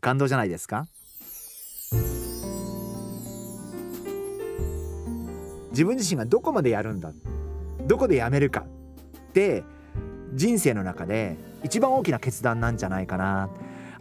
[0.00, 0.86] 感動じゃないですか？
[5.70, 7.12] 自分自身がどこまでやるんだ？
[7.86, 9.64] どこでやめるかって
[10.34, 13.48] 人生の中で一番大きな決断なんじゃないかな。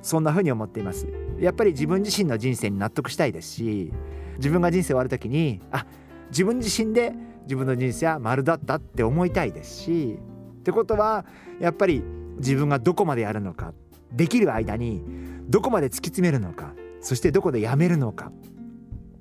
[0.01, 1.07] そんな風に思っています。
[1.39, 3.91] やっぱり自分自身の人生に納得したいですし
[4.37, 5.85] 自分が人生終わる時にあ
[6.29, 10.19] 自分自身で自分の人生は丸だったって思いたいですし
[10.59, 11.25] ってことは
[11.59, 12.03] やっぱり
[12.37, 13.73] 自分がどこまでやるのか
[14.11, 15.01] できる間に
[15.49, 18.31] どこまで突き詰めるのかそしてどこでやめるのか。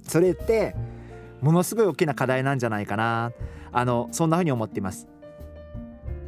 [0.03, 0.75] それって
[1.41, 3.33] ものすごい大きな課題なんじゃないかな。
[3.71, 5.07] あのそんな風に思っています。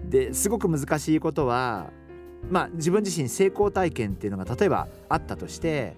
[0.08, 1.90] ですごく難しいことは
[2.50, 5.96] まあ自分自身成功体験っていうのが例えばあったとして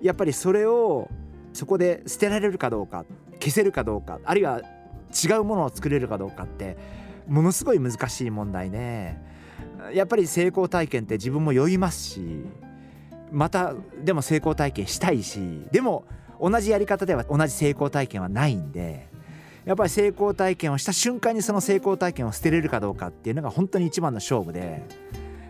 [0.00, 1.08] やっぱりそれを
[1.52, 3.04] そこで捨てられるかどうか
[3.40, 4.60] 消せるかどうかあるいは
[5.24, 6.76] 違うものを作れるかどうかって
[7.28, 9.16] ものすごい難しい問題で
[9.92, 12.44] やっぱり成功体験って自分も酔いますし
[13.34, 15.40] またでも成功体験したいし
[15.72, 16.04] でも
[16.40, 19.08] 同じやり方では同じ成功体験はないんで
[19.64, 24.82] やっぱり成功体験をした瞬間にその成功体験を捨てれるかどうかっていうのが本当に一番の勝負で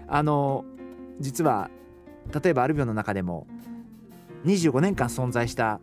[0.09, 0.65] あの
[1.21, 1.69] 実は
[2.43, 3.47] 例えばアルビオの中でも
[4.47, 5.81] 25年間存在した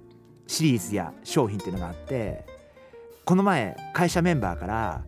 [0.47, 2.45] シリーズや商品っていうのがあって
[3.25, 5.03] この前会社メンバーから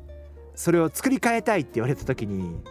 [0.53, 2.61] それを作り変えたいって言われた時に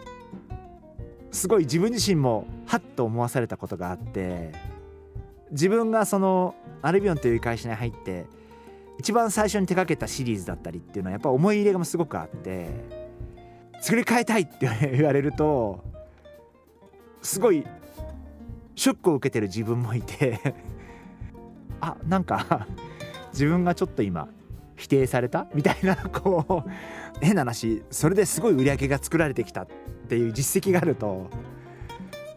[1.33, 4.53] すごい自分自身もハッと思わされたことがあって
[5.51, 8.27] 自分がそのアルビオンという会社に入って
[8.99, 12.69] 一番最初に手掛けたシリーズだったりっていうのはやっぱ思い入れがすごくあって
[13.81, 15.83] 作り変えたいって言われると
[17.21, 17.65] すごい
[18.75, 20.55] ショックを受けてる自分もいて
[21.81, 22.67] あなんか
[23.33, 24.29] 自分がちょっと今
[24.75, 25.47] 否定された？
[25.53, 26.69] みたいなこう
[27.23, 29.67] 変な話それですごい売り上げが作られてきたっ
[30.07, 31.29] ていう実績があると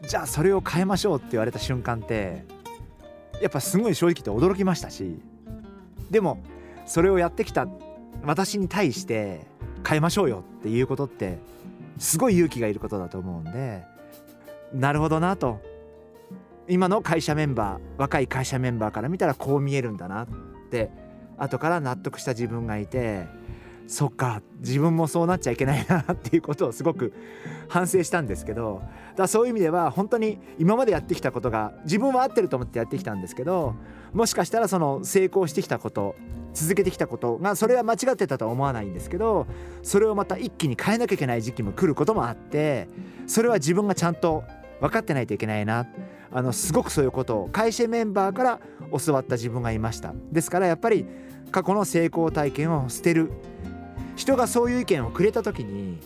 [0.08, 2.44] じゃあそれを変えましょうって言われた瞬間って
[3.40, 5.20] やっぱすごい正直って驚きましたし
[6.10, 6.42] でも
[6.86, 7.66] それをやってきた
[8.22, 9.46] 私に対して
[9.86, 11.38] 変えましょうよっていうことって
[11.98, 13.84] すごい勇気がいることだと思うんで
[14.72, 15.60] なるほどなと。
[16.68, 20.26] 今の会社メンバー若い会社メンバーから見たらこう見えるんだなっ
[20.70, 20.90] て
[21.38, 23.26] 後から納得した自分がいて
[23.86, 27.12] そっか自分もそうなっちゃいけないなっていうことをすごく
[27.68, 28.82] 反省したんですけど
[29.16, 33.74] だそういう意味では本当に今までやってきたことが自分は合ってると思ってやってきたんですけど
[34.12, 36.16] もしかしたらその成功してきたこと
[36.52, 39.46] 続けてきたことがそれは間違ってたとは思わないんですけど
[39.82, 42.88] それをまた一気に変えなきゃいけない時期も来ることもあって
[43.26, 44.44] それは自分がちゃんと
[44.80, 45.86] 分かってないといけないな。
[46.32, 48.60] あのすごくそういうことを会社メンバーから
[49.06, 50.12] 教わった自分がいました。
[50.32, 51.06] ですからやっぱり
[51.50, 53.30] 過去の成功体験を捨てる。
[54.16, 55.98] 人がそういう意見をくれた時に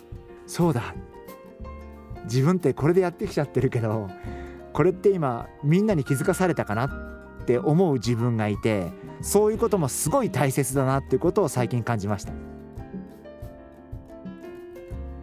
[0.46, 0.94] そうだ
[2.24, 4.10] 自分ってこれでやってきちゃってるけど
[4.72, 12.32] これって今みんなに気づかされたかなって思う自分がいてそういうこともすごい大切だなっていうことを最近感じました。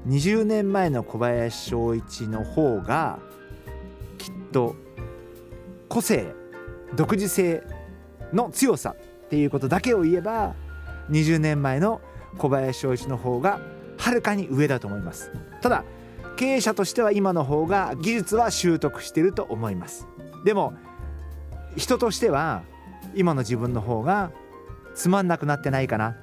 [0.08, 3.20] 20年前の小林翔一の方が
[4.18, 4.76] きっと
[5.90, 6.34] 個性
[6.96, 7.62] 独自性
[8.32, 8.96] の強さ
[9.26, 10.56] っていうことだけを言えば
[11.10, 12.02] 20年前の
[12.38, 13.60] 小林翔一の方が
[13.98, 15.32] はるかに上だと思います。
[15.62, 15.84] ただ
[16.36, 20.08] 経営者としては今の方が技術は習得していると思います。
[20.46, 20.74] でも
[21.76, 22.64] 人としては
[23.16, 24.32] 今の自分の方が
[24.94, 26.16] つまんなくなってないかな。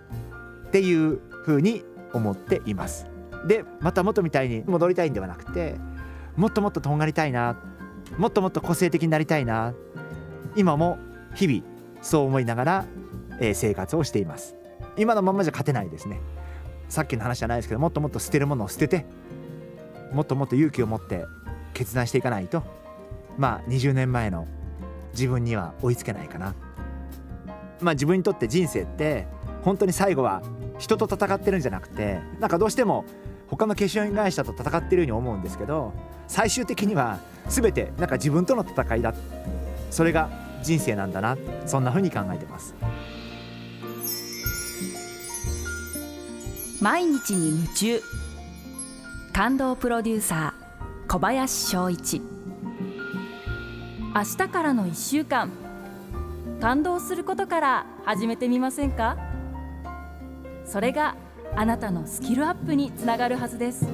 [0.68, 3.06] っていうふうに思っています。
[3.46, 5.76] でまた元みたいに戻りたいんではなくて
[6.36, 7.56] もっともっととんがりたいな。
[8.18, 9.74] もっともっと個性的になりたいな。
[10.56, 10.98] 今も
[11.34, 11.62] 日々
[12.02, 12.86] そう思いながら、
[13.40, 14.56] え、生活をしています。
[14.96, 16.20] 今のままじゃ勝てないですね。
[16.88, 19.06] さっきの話じゃないですけどもっともっと捨てるものを捨てて
[20.12, 21.24] もっともっと勇気を持って
[21.72, 22.62] 決断していかないと
[23.36, 24.46] まあ20年前の
[25.12, 26.54] 自分には追いつけないかな。
[27.80, 29.26] まあ自分にとって人生って
[29.62, 30.42] 本当に最後は
[30.78, 33.04] 人と戦ってるんじゃなくてなんかどうしても
[33.48, 35.92] 他の化粧品会社と戦ってるように思うんですけど
[36.26, 37.18] 最終的には
[37.48, 39.14] 全てなんか自分との戦いだ。
[39.90, 40.28] それが
[40.62, 41.36] 人生なんだな。
[41.66, 42.74] そんな風に考えてます。
[46.84, 48.02] 毎日に夢中。
[49.32, 52.20] 感動プロデューサー小林翔一。
[54.14, 55.50] 明日からの1週間
[56.60, 59.16] 感動することから始めてみませんか？
[60.66, 61.16] それが
[61.56, 63.86] あなたのスキルアップにつながるはずです。